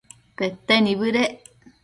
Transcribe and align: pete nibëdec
pete 0.37 0.75
nibëdec 0.83 1.33